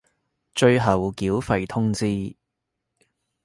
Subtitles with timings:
[0.55, 2.35] 最後繳費通知